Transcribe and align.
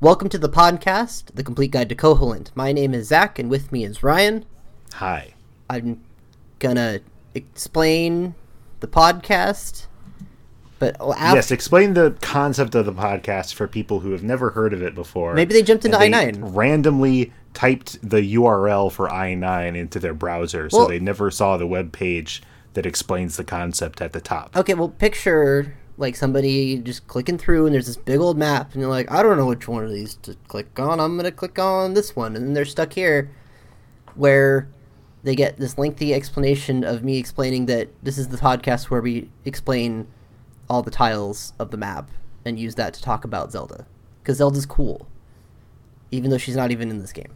Welcome 0.00 0.28
to 0.28 0.38
the 0.38 0.48
podcast, 0.48 1.34
The 1.34 1.42
Complete 1.42 1.70
Guide 1.70 1.88
to 1.88 1.94
Koholint. 1.94 2.48
My 2.54 2.70
name 2.72 2.92
is 2.92 3.08
Zach, 3.08 3.38
and 3.38 3.48
with 3.48 3.72
me 3.72 3.82
is 3.84 4.02
Ryan. 4.02 4.44
Hi. 4.94 5.34
I'm 5.70 6.02
gonna 6.58 7.00
explain 7.34 8.34
the 8.80 8.88
podcast, 8.88 9.86
but 10.78 10.96
after, 11.00 11.36
Yes, 11.36 11.50
explain 11.50 11.94
the 11.94 12.14
concept 12.20 12.74
of 12.74 12.84
the 12.84 12.92
podcast 12.92 13.54
for 13.54 13.66
people 13.66 14.00
who 14.00 14.12
have 14.12 14.22
never 14.22 14.50
heard 14.50 14.74
of 14.74 14.82
it 14.82 14.94
before. 14.94 15.32
Maybe 15.34 15.54
they 15.54 15.62
jumped 15.62 15.86
into 15.86 15.96
I9. 15.96 16.54
Randomly 16.54 17.32
typed 17.54 17.98
the 18.08 18.20
URL 18.34 18.92
for 18.92 19.08
i9 19.08 19.74
into 19.76 19.98
their 19.98 20.12
browser, 20.14 20.68
so 20.68 20.80
Well- 20.80 20.88
they 20.88 20.98
never 20.98 21.30
saw 21.30 21.56
the 21.56 21.66
web 21.66 21.92
page 21.92 22.42
that 22.74 22.84
explains 22.84 23.38
the 23.38 23.44
concept 23.44 24.02
at 24.02 24.12
the 24.12 24.20
top. 24.20 24.54
Okay, 24.54 24.74
well, 24.74 24.90
picture 24.90 25.74
like 25.98 26.16
somebody 26.16 26.78
just 26.78 27.06
clicking 27.06 27.38
through, 27.38 27.66
and 27.66 27.74
there's 27.74 27.86
this 27.86 27.96
big 27.96 28.20
old 28.20 28.36
map, 28.36 28.72
and 28.72 28.80
you're 28.80 28.90
like, 28.90 29.10
I 29.10 29.22
don't 29.22 29.36
know 29.36 29.46
which 29.46 29.66
one 29.66 29.84
of 29.84 29.90
these 29.90 30.16
to 30.22 30.36
click 30.48 30.78
on. 30.78 31.00
I'm 31.00 31.16
gonna 31.16 31.32
click 31.32 31.58
on 31.58 31.94
this 31.94 32.14
one, 32.14 32.36
and 32.36 32.46
then 32.46 32.52
they're 32.54 32.64
stuck 32.64 32.92
here, 32.92 33.30
where 34.14 34.68
they 35.22 35.34
get 35.34 35.56
this 35.56 35.78
lengthy 35.78 36.14
explanation 36.14 36.84
of 36.84 37.02
me 37.02 37.16
explaining 37.18 37.66
that 37.66 37.88
this 38.02 38.18
is 38.18 38.28
the 38.28 38.36
podcast 38.36 38.84
where 38.90 39.00
we 39.00 39.30
explain 39.44 40.06
all 40.68 40.82
the 40.82 40.90
tiles 40.90 41.52
of 41.58 41.70
the 41.70 41.76
map 41.76 42.10
and 42.44 42.58
use 42.58 42.74
that 42.76 42.94
to 42.94 43.02
talk 43.02 43.24
about 43.24 43.50
Zelda, 43.50 43.86
because 44.22 44.36
Zelda's 44.36 44.66
cool, 44.66 45.08
even 46.10 46.30
though 46.30 46.38
she's 46.38 46.56
not 46.56 46.70
even 46.70 46.90
in 46.90 47.00
this 47.00 47.12
game. 47.12 47.32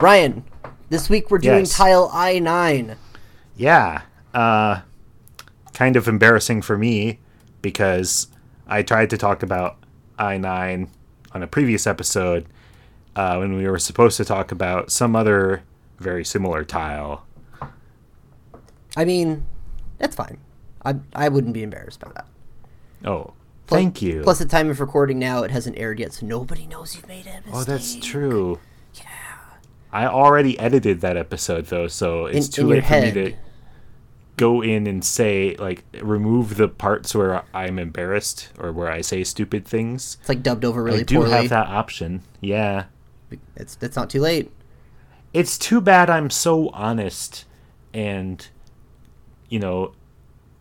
Ryan, 0.00 0.44
this 0.88 1.10
week 1.10 1.30
we're 1.30 1.38
doing 1.38 1.60
Yes. 1.60 1.76
tile 1.76 2.10
I 2.12 2.38
nine. 2.38 2.96
Yeah. 3.56 4.02
Uh, 4.32 4.82
kind 5.74 5.96
of 5.96 6.06
embarrassing 6.08 6.62
for 6.62 6.78
me 6.78 7.18
because 7.62 8.26
I 8.66 8.82
tried 8.82 9.10
to 9.10 9.16
talk 9.18 9.42
about 9.42 9.76
i9 10.18 10.88
on 11.32 11.42
a 11.42 11.46
previous 11.46 11.86
episode 11.86 12.46
uh, 13.16 13.36
when 13.36 13.54
we 13.56 13.66
were 13.66 13.78
supposed 13.78 14.16
to 14.18 14.24
talk 14.24 14.52
about 14.52 14.90
some 14.92 15.16
other 15.16 15.62
very 15.98 16.24
similar 16.24 16.64
tile. 16.64 17.24
I 18.96 19.04
mean, 19.04 19.46
that's 19.98 20.14
fine. 20.14 20.38
I 20.84 20.96
I 21.14 21.28
wouldn't 21.28 21.54
be 21.54 21.62
embarrassed 21.62 22.00
by 22.00 22.10
that. 22.14 22.26
Oh, 23.04 23.32
Plus- 23.66 23.78
thank 23.80 24.02
you. 24.02 24.22
Plus, 24.22 24.38
the 24.38 24.44
time 24.46 24.68
of 24.68 24.80
recording 24.80 25.18
now, 25.18 25.42
it 25.44 25.50
hasn't 25.50 25.78
aired 25.78 25.98
yet, 25.98 26.12
so 26.12 26.26
nobody 26.26 26.66
knows 26.66 26.94
you've 26.94 27.08
made 27.08 27.24
mistake. 27.24 27.42
oh, 27.52 27.64
that's 27.64 27.94
true. 27.96 28.58
Yeah. 28.94 29.04
I 29.92 30.06
already 30.06 30.58
edited 30.58 31.00
that 31.00 31.16
episode 31.16 31.66
though, 31.66 31.88
so 31.88 32.26
it's 32.26 32.46
In- 32.48 32.52
too 32.52 32.62
in 32.62 32.68
late 32.68 32.84
for 32.86 33.00
me 33.00 33.12
to 33.12 33.34
go 34.42 34.60
in 34.60 34.88
and 34.88 35.04
say 35.04 35.54
like 35.60 35.84
remove 36.00 36.56
the 36.56 36.66
parts 36.66 37.14
where 37.14 37.44
I'm 37.54 37.78
embarrassed 37.78 38.50
or 38.58 38.72
where 38.72 38.90
I 38.90 39.00
say 39.00 39.22
stupid 39.22 39.64
things. 39.64 40.16
It's 40.18 40.28
like 40.28 40.42
dubbed 40.42 40.64
over 40.64 40.82
really 40.82 41.00
I 41.00 41.04
do 41.04 41.18
poorly. 41.18 41.30
have 41.30 41.48
that 41.50 41.68
option. 41.68 42.22
Yeah. 42.40 42.86
It's 43.54 43.78
it's 43.80 43.94
not 43.94 44.10
too 44.10 44.20
late. 44.20 44.50
It's 45.32 45.56
too 45.56 45.80
bad 45.80 46.10
I'm 46.10 46.28
so 46.28 46.70
honest 46.70 47.44
and 47.94 48.44
you 49.48 49.60
know 49.60 49.92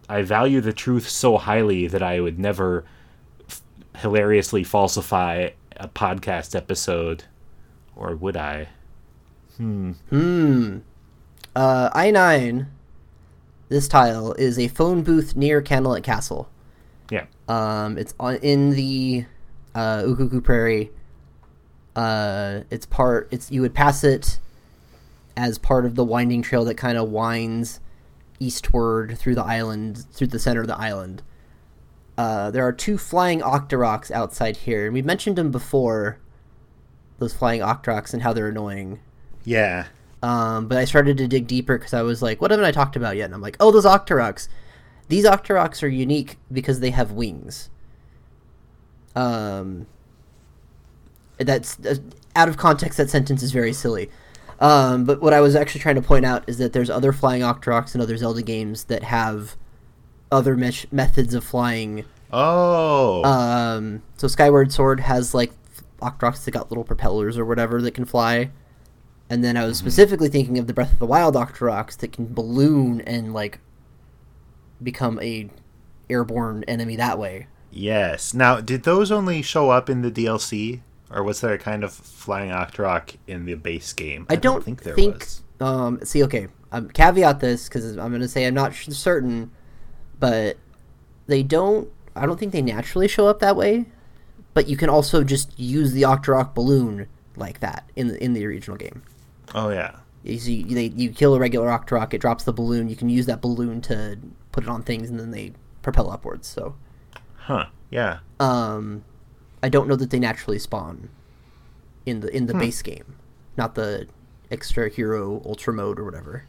I 0.08 0.22
value 0.22 0.62
the 0.62 0.74
truth 0.74 1.10
so 1.10 1.38
highly 1.38 1.88
that 1.88 2.04
I 2.04 2.20
would 2.20 2.38
never 2.38 2.86
f- 3.50 3.64
hilariously 3.98 4.64
falsify 4.64 5.50
a 5.78 5.88
podcast 5.88 6.56
episode 6.56 7.24
or 7.96 8.16
would 8.16 8.38
I? 8.38 8.68
Hmm. 9.58 9.94
Uh, 11.56 11.90
I 11.94 12.12
nine. 12.12 12.68
This 13.72 13.88
tile 13.88 14.34
is 14.34 14.60
a 14.60 14.68
phone 14.68 15.02
booth 15.02 15.34
near 15.34 15.62
Kanalet 15.62 16.04
Castle. 16.04 16.50
Yeah. 17.10 17.28
Um, 17.48 17.98
it's 17.98 18.14
on 18.20 18.36
in 18.36 18.72
the 18.72 19.24
uh, 19.74 20.00
Ukuku 20.00 20.44
Prairie. 20.44 20.92
Uh, 21.96 22.64
it's 22.70 22.86
part. 22.86 23.30
It's 23.32 23.50
you 23.50 23.62
would 23.62 23.74
pass 23.74 24.04
it 24.04 24.40
as 25.38 25.58
part 25.58 25.86
of 25.86 25.96
the 25.96 26.04
winding 26.04 26.42
trail 26.42 26.66
that 26.66 26.76
kind 26.76 26.98
of 26.98 27.12
winds 27.12 27.80
eastward 28.42 29.18
through 29.18 29.36
the 29.36 29.46
island, 29.46 30.04
through 30.12 30.28
the 30.28 30.40
center 30.40 30.60
of 30.60 30.68
the 30.68 30.78
island. 30.78 31.24
Uh, 32.18 32.52
there 32.52 32.68
are 32.68 32.74
two 32.74 32.98
flying 32.98 33.40
Octoroks 33.40 34.12
outside 34.12 34.58
here, 34.58 34.84
and 34.84 34.94
we 34.94 35.02
mentioned 35.02 35.38
them 35.38 35.50
before. 35.50 36.20
Those 37.20 37.34
flying 37.34 37.62
Octoroks 37.62 38.14
and 38.14 38.22
how 38.22 38.34
they're 38.34 38.50
annoying. 38.50 39.00
Yeah. 39.46 39.86
Um, 40.24 40.68
but 40.68 40.78
I 40.78 40.86
started 40.86 41.18
to 41.18 41.28
dig 41.28 41.48
deeper 41.48 41.78
because 41.78 41.94
I 41.94 42.04
was 42.04 42.22
like, 42.22 42.42
what 42.42 42.52
haven't 42.52 42.66
I 42.66 42.72
talked 42.72 42.96
about 42.96 43.18
yet? 43.18 43.26
And 43.26 43.34
I'm 43.34 43.42
like, 43.42 43.58
oh, 43.60 43.72
those 43.72 43.86
Octoroks. 43.86 44.48
These 45.08 45.26
Octoroks 45.26 45.84
are 45.84 45.88
unique 45.88 46.38
because 46.52 46.80
they 46.80 46.92
have 46.92 47.12
wings. 47.12 47.70
Um, 49.16 49.88
that's 51.38 51.80
uh, 51.86 51.96
out 52.36 52.50
of 52.50 52.58
context. 52.58 52.98
That 52.98 53.10
sentence 53.10 53.44
is 53.44 53.52
very 53.52 53.74
silly. 53.74 54.10
Um, 54.60 55.06
but 55.06 55.22
what 55.22 55.34
I 55.34 55.42
was 55.42 55.56
actually 55.56 55.82
trying 55.82 55.96
to 55.96 56.02
point 56.02 56.24
out 56.24 56.44
is 56.48 56.60
that 56.60 56.72
there's 56.72 56.90
other 56.90 57.12
flying 57.12 57.42
Octoroks 57.42 57.96
in 57.96 58.02
other 58.02 58.16
Zelda 58.16 58.44
games 58.44 58.86
that 58.86 59.04
have 59.04 59.58
other 60.32 60.56
mesh- 60.56 60.86
methods 60.92 61.34
of 61.34 61.44
flying. 61.44 62.06
Oh. 62.32 63.24
Um, 63.24 64.04
so 64.18 64.28
Skyward 64.28 64.72
Sword 64.72 65.00
has 65.02 65.34
like 65.34 65.52
Octoroks 66.00 66.46
that 66.46 66.52
got 66.52 66.70
little 66.70 66.84
propellers 66.84 67.40
or 67.40 67.46
whatever 67.46 67.82
that 67.82 67.96
can 67.96 68.06
fly. 68.06 68.52
And 69.32 69.46
then 69.46 69.56
I 69.56 69.64
was 69.64 69.78
specifically 69.78 70.28
thinking 70.28 70.60
of 70.60 70.68
the 70.68 70.74
Breath 70.74 70.92
of 70.92 71.00
the 71.00 71.06
Wild 71.06 71.36
Octoroks 71.36 71.96
that 72.00 72.12
can 72.12 72.34
balloon 72.34 73.00
and 73.00 73.34
like 73.34 73.60
become 74.84 75.18
a 75.22 75.50
airborne 76.10 76.66
enemy 76.68 76.98
that 76.98 77.18
way. 77.18 77.48
yes. 77.72 78.34
Now, 78.34 78.60
did 78.60 78.84
those 78.84 79.10
only 79.10 79.42
show 79.42 79.70
up 79.70 79.90
in 79.90 80.02
the 80.02 80.12
DLC 80.12 80.82
or 81.10 81.24
was 81.24 81.40
there 81.40 81.54
a 81.54 81.58
kind 81.58 81.86
of 81.86 81.94
flying 81.94 82.52
Octorok 82.52 83.16
in 83.26 83.46
the 83.46 83.54
base 83.54 83.94
game? 83.94 84.26
I 84.30 84.36
don't 84.36 84.66
think 84.66 84.84
there 84.84 84.96
think. 84.96 85.20
was. 85.20 85.44
Um, 85.62 86.04
see, 86.04 86.26
okay, 86.26 86.50
um, 86.74 86.90
caveat 86.90 87.40
this 87.40 87.70
because 87.70 87.86
I'm 87.98 88.10
going 88.10 88.20
to 88.20 88.28
say 88.28 88.46
I'm 88.46 88.54
not 88.54 88.76
certain, 88.76 89.50
but 90.20 90.58
they 91.28 91.42
don't. 91.42 91.90
I 92.18 92.26
don't 92.26 92.38
think 92.38 92.52
they 92.52 92.62
naturally 92.62 93.08
show 93.08 93.28
up 93.28 93.40
that 93.40 93.56
way. 93.56 93.86
But 94.54 94.68
you 94.68 94.76
can 94.76 94.90
also 94.90 95.24
just 95.24 95.58
use 95.58 95.94
the 95.94 96.02
Octorok 96.02 96.54
balloon 96.54 97.08
like 97.38 97.62
that 97.62 97.90
in 97.96 98.10
the 98.10 98.22
in 98.22 98.34
the 98.34 98.46
original 98.46 98.76
game. 98.76 99.04
Oh 99.54 99.70
yeah. 99.70 99.98
You 100.24 100.64
they, 100.66 100.86
you 100.96 101.10
kill 101.10 101.34
a 101.36 101.40
regular 101.40 101.68
Octorok, 101.68 102.14
it 102.14 102.20
drops 102.20 102.44
the 102.44 102.54
balloon. 102.54 102.90
You 102.90 102.96
can 102.96 103.10
use 103.10 103.26
that 103.26 103.42
balloon 103.42 103.82
to 103.82 104.20
put 104.52 104.64
it 104.64 104.70
on 104.70 104.84
things, 104.84 105.10
and 105.10 105.20
then 105.20 105.32
they 105.32 105.54
propel 105.82 106.12
upwards. 106.12 106.48
So, 106.48 106.76
Huh. 107.36 107.66
Yeah. 107.90 108.20
um, 108.40 109.04
I 109.64 109.70
don't 109.70 109.88
know 109.88 109.96
that 109.96 110.12
they 110.12 110.20
naturally 110.20 110.60
spawn 110.60 111.10
in 112.06 112.20
the 112.20 112.36
in 112.36 112.46
the 112.46 112.54
base 112.54 112.82
game, 112.82 113.16
not 113.58 113.74
the 113.76 114.08
extra 114.52 114.90
hero 114.90 115.42
ultra 115.46 115.74
mode 115.74 116.00
or 116.00 116.06
whatever. 116.06 116.46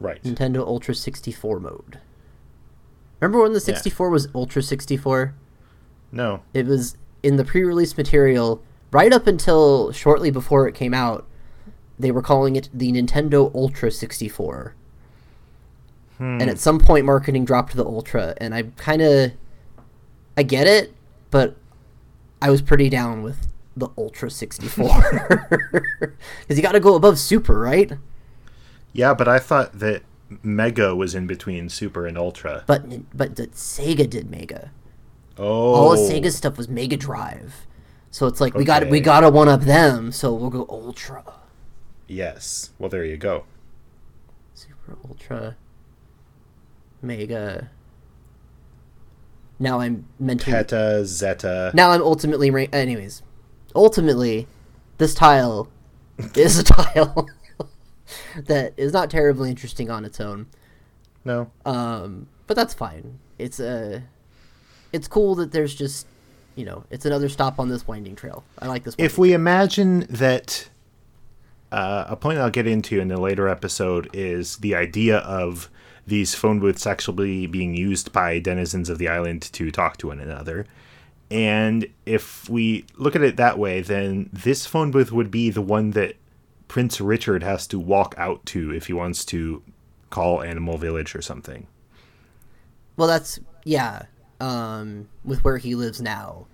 Right. 0.00 0.22
Nintendo 0.22 0.58
Ultra 0.66 0.94
64 0.94 1.58
mode. 1.60 1.98
Remember 3.20 3.42
when 3.42 3.52
the 3.52 3.60
64 3.60 4.10
was 4.10 4.28
Ultra 4.32 4.62
64? 4.62 5.34
No. 6.12 6.42
It 6.54 6.66
was 6.66 6.96
in 7.24 7.34
the 7.36 7.44
pre-release 7.44 7.96
material 7.96 8.62
right 8.92 9.12
up 9.12 9.26
until 9.26 9.90
shortly 9.90 10.30
before 10.30 10.68
it 10.68 10.74
came 10.76 10.94
out. 10.94 11.26
They 11.98 12.10
were 12.10 12.22
calling 12.22 12.56
it 12.56 12.68
the 12.72 12.92
Nintendo 12.92 13.52
Ultra 13.54 13.90
64. 13.90 14.74
Hmm. 16.18 16.38
And 16.40 16.50
at 16.50 16.58
some 16.58 16.78
point 16.78 17.04
marketing 17.06 17.44
dropped 17.44 17.74
the 17.76 17.84
Ultra 17.84 18.34
and 18.38 18.54
I 18.54 18.64
kind 18.76 19.02
of 19.02 19.32
I 20.36 20.42
get 20.42 20.66
it, 20.66 20.92
but 21.30 21.56
I 22.40 22.50
was 22.50 22.62
pretty 22.62 22.88
down 22.88 23.22
with 23.22 23.48
the 23.76 23.88
Ultra 23.96 24.30
64. 24.30 24.88
Cuz 26.48 26.56
you 26.56 26.62
got 26.62 26.72
to 26.72 26.80
go 26.80 26.94
above 26.94 27.18
Super, 27.18 27.58
right? 27.58 27.92
Yeah, 28.92 29.14
but 29.14 29.28
I 29.28 29.38
thought 29.38 29.78
that 29.78 30.02
Mega 30.42 30.94
was 30.94 31.14
in 31.14 31.26
between 31.26 31.68
Super 31.68 32.06
and 32.06 32.16
Ultra. 32.18 32.64
But 32.66 33.16
but 33.16 33.36
the 33.36 33.46
Sega 33.48 34.08
did 34.08 34.30
Mega. 34.30 34.70
Oh. 35.36 35.44
all 35.74 35.92
of 35.92 35.98
Sega 36.00 36.32
stuff 36.32 36.56
was 36.58 36.68
Mega 36.68 36.96
Drive. 36.96 37.66
So 38.10 38.26
it's 38.26 38.40
like 38.40 38.54
we 38.54 38.64
got 38.64 38.82
we 38.84 38.98
Okay. 38.98 39.00
got 39.00 39.20
to 39.20 39.30
one 39.30 39.48
up 39.48 39.60
them, 39.60 40.10
so 40.12 40.32
we'll 40.34 40.50
go 40.50 40.66
Ultra, 40.68 41.22
Yes. 42.08 42.70
Well, 42.78 42.88
there 42.88 43.04
you 43.04 43.18
go. 43.18 43.44
Super 44.54 44.96
Ultra, 45.08 45.56
Mega. 47.02 47.70
Now 49.60 49.80
I'm 49.80 50.06
mentally. 50.18 50.56
Peta, 50.56 51.04
Zeta. 51.04 51.70
Now 51.74 51.90
I'm 51.90 52.02
ultimately. 52.02 52.50
Ra- 52.50 52.66
anyways, 52.72 53.22
ultimately, 53.74 54.46
this 54.96 55.14
tile 55.14 55.68
is 56.34 56.58
a 56.58 56.64
tile 56.64 57.28
that 58.36 58.72
is 58.76 58.92
not 58.92 59.10
terribly 59.10 59.50
interesting 59.50 59.90
on 59.90 60.04
its 60.04 60.20
own. 60.20 60.46
No. 61.24 61.50
Um, 61.66 62.28
but 62.46 62.56
that's 62.56 62.72
fine. 62.74 63.18
It's 63.38 63.60
a. 63.60 64.04
It's 64.92 65.06
cool 65.06 65.34
that 65.34 65.52
there's 65.52 65.74
just, 65.74 66.06
you 66.56 66.64
know, 66.64 66.84
it's 66.88 67.04
another 67.04 67.28
stop 67.28 67.60
on 67.60 67.68
this 67.68 67.86
winding 67.86 68.16
trail. 68.16 68.42
I 68.58 68.68
like 68.68 68.84
this. 68.84 68.94
If 68.96 69.18
we 69.18 69.34
imagine 69.34 70.06
that 70.08 70.70
uh, 71.70 72.04
a 72.08 72.16
point 72.16 72.38
I'll 72.38 72.50
get 72.50 72.66
into 72.66 73.00
in 73.00 73.10
a 73.10 73.20
later 73.20 73.48
episode 73.48 74.08
is 74.12 74.56
the 74.58 74.74
idea 74.74 75.18
of 75.18 75.70
these 76.06 76.34
phone 76.34 76.58
booths 76.58 76.86
actually 76.86 77.46
being 77.46 77.74
used 77.74 78.12
by 78.12 78.38
denizens 78.38 78.88
of 78.88 78.98
the 78.98 79.08
island 79.08 79.42
to 79.52 79.70
talk 79.70 79.98
to 79.98 80.08
one 80.08 80.20
another. 80.20 80.66
And 81.30 81.86
if 82.06 82.48
we 82.48 82.86
look 82.96 83.14
at 83.14 83.22
it 83.22 83.36
that 83.36 83.58
way, 83.58 83.82
then 83.82 84.30
this 84.32 84.66
phone 84.66 84.90
booth 84.90 85.12
would 85.12 85.30
be 85.30 85.50
the 85.50 85.60
one 85.60 85.90
that 85.90 86.16
Prince 86.66 87.00
Richard 87.00 87.42
has 87.42 87.66
to 87.68 87.78
walk 87.78 88.14
out 88.16 88.44
to 88.46 88.72
if 88.72 88.86
he 88.86 88.94
wants 88.94 89.24
to 89.26 89.62
call 90.08 90.42
Animal 90.42 90.78
Village 90.78 91.14
or 91.14 91.20
something. 91.20 91.66
Well, 92.96 93.08
that's 93.08 93.38
yeah, 93.64 94.04
um, 94.40 95.08
with 95.24 95.44
where 95.44 95.58
he 95.58 95.74
lives 95.74 96.00
now. 96.00 96.46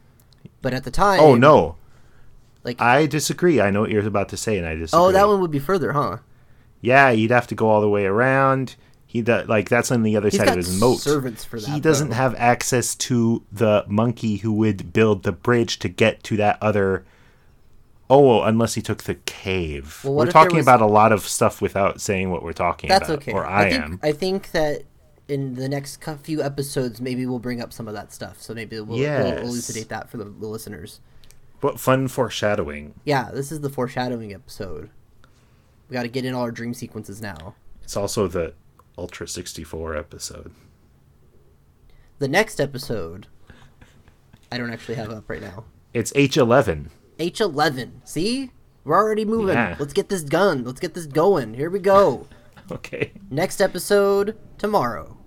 But 0.61 0.75
at 0.75 0.85
the 0.85 0.91
time, 0.91 1.21
Oh 1.21 1.35
no, 1.37 1.77
like 2.65 2.81
I 2.81 3.07
disagree. 3.07 3.61
I 3.61 3.71
know 3.71 3.83
what 3.83 3.91
you're 3.91 4.07
about 4.07 4.31
to 4.31 4.37
say, 4.37 4.59
and 4.59 4.67
I 4.67 4.75
disagree. 4.75 5.05
oh, 5.05 5.13
that 5.13 5.29
one 5.29 5.41
would 5.41 5.51
be 5.51 5.59
further, 5.59 5.93
huh? 5.93 6.19
Yeah, 6.81 7.11
you'd 7.11 7.31
have 7.31 7.47
to 7.49 7.55
go 7.55 7.69
all 7.69 7.81
the 7.81 7.89
way 7.89 8.05
around. 8.07 8.77
He 9.07 9.23
does, 9.23 9.49
like 9.49 9.69
that's 9.69 9.93
on 9.93 10.03
the 10.03 10.17
other 10.17 10.29
He's 10.29 10.39
side 10.39 10.49
of 10.49 10.57
his 10.57 10.81
moat. 10.81 10.99
servants 10.99 11.45
for 11.45 11.61
that. 11.61 11.71
he 11.71 11.79
doesn't 11.79 12.09
though. 12.09 12.15
have 12.17 12.35
access 12.35 12.97
to 12.97 13.45
the 13.53 13.85
monkey 13.87 14.39
who 14.39 14.53
would 14.55 14.93
build 14.93 15.23
the 15.23 15.31
bridge 15.33 15.79
to 15.79 15.89
get 15.89 16.25
to 16.25 16.37
that 16.39 16.59
other. 16.61 17.05
Oh, 18.11 18.21
well, 18.21 18.45
unless 18.45 18.75
he 18.75 18.83
took 18.83 19.05
the 19.05 19.15
cave. 19.15 20.01
Well, 20.05 20.15
we're 20.15 20.31
talking 20.31 20.57
was- 20.57 20.65
about 20.67 20.81
a 20.83 20.87
lot 20.87 21.13
of 21.13 21.21
stuff 21.27 21.63
without 21.63 22.01
saying 22.01 22.31
what 22.31 22.43
we're 22.43 22.53
talking 22.53 22.91
about. 22.91 23.01
That's 23.01 23.11
about. 23.11 23.23
okay. 23.23 23.33
Or 23.33 23.47
I, 23.47 23.71
think, 23.71 23.83
am. 23.85 24.01
I 24.03 24.13
think 24.13 24.51
that 24.51 24.83
in 25.29 25.55
the 25.55 25.69
next 25.71 26.03
few 26.23 26.43
episodes, 26.43 27.01
maybe 27.01 27.25
we'll 27.25 27.39
bring 27.39 27.63
up 27.63 27.73
some 27.73 27.89
of 27.89 27.95
that 27.95 28.13
stuff. 28.13 28.43
So 28.43 28.53
maybe 28.53 28.79
we'll, 28.81 28.99
Yes. 28.99 29.25
we'll 29.41 29.49
elucidate 29.49 29.89
that 29.89 30.11
for 30.11 30.19
the, 30.19 30.25
the 30.25 30.47
listeners. 30.47 31.01
What 31.65 31.81
fun 31.81 32.09
foreshadowing. 32.09 32.93
Yeah, 33.07 33.31
this 33.33 33.51
is 33.51 33.63
the 33.63 33.71
foreshadowing 33.71 34.35
episode. 34.35 34.91
We 35.89 35.95
got 35.95 36.03
to 36.03 36.09
get 36.09 36.27
in 36.27 36.35
all 36.35 36.43
our 36.43 36.51
dream 36.51 36.75
sequences 36.75 37.23
now. 37.23 37.55
It's 37.83 37.97
also 37.97 38.29
the 38.29 38.53
Ultra 38.99 39.27
64 39.27 39.97
episode. 39.97 40.53
The 42.19 42.29
next 42.29 42.61
episode, 42.61 43.29
I 44.53 44.59
don't 44.59 44.75
actually 44.75 44.97
have 44.97 45.09
up 45.09 45.25
right 45.27 45.41
now. 45.41 45.65
It's 45.95 46.13
H11. 46.13 46.91
H11. 47.19 48.07
See? 48.07 48.51
We're 48.85 48.99
already 48.99 49.25
moving. 49.25 49.55
Yeah. 49.55 49.77
Let's 49.79 49.95
get 49.95 50.11
this 50.11 50.23
gun. 50.23 50.65
Let's 50.65 50.81
get 50.81 50.93
this 50.93 51.07
going. 51.07 51.55
Here 51.55 51.71
we 51.71 51.79
go. 51.79 52.27
Okay. 52.71 53.13
Next 53.31 53.61
episode 53.61 54.39
tomorrow. 54.57 55.19